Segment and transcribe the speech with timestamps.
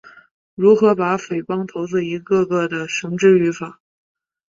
[0.55, 3.79] 如何把匪帮头子一个个地绳之于法？